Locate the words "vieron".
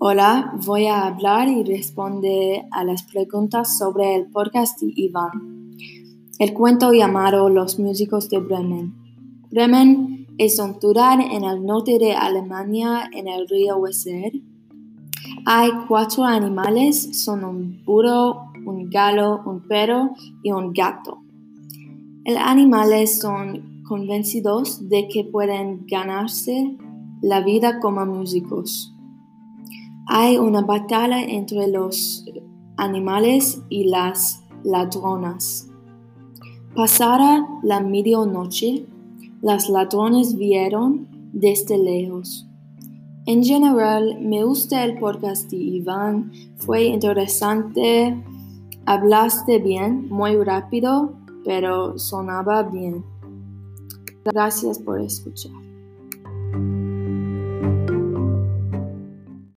40.36-41.08